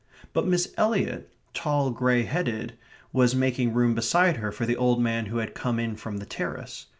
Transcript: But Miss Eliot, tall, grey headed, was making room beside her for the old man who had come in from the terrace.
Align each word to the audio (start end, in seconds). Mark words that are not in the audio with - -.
But 0.33 0.47
Miss 0.47 0.73
Eliot, 0.77 1.29
tall, 1.53 1.91
grey 1.91 2.23
headed, 2.23 2.73
was 3.13 3.35
making 3.35 3.75
room 3.75 3.93
beside 3.93 4.37
her 4.37 4.51
for 4.51 4.65
the 4.65 4.75
old 4.75 4.99
man 4.99 5.27
who 5.27 5.37
had 5.37 5.53
come 5.53 5.79
in 5.79 5.95
from 5.95 6.17
the 6.17 6.25
terrace. 6.25 6.87